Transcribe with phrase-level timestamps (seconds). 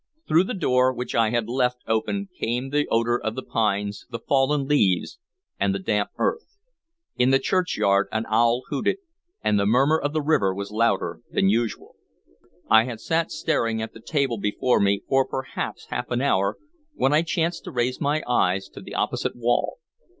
[0.27, 4.17] Through the door, which I had left open, came the odor of the pines, the
[4.17, 5.19] fallen leaves,
[5.59, 6.57] and the damp earth.
[7.17, 8.97] In the churchyard an owl hooted,
[9.43, 11.97] and the murmur of the river was louder than usual.
[12.67, 16.57] I had sat staring at the table before me for perhaps half an hour,
[16.95, 19.77] when I chanced to raise my eyes to the opposite wall.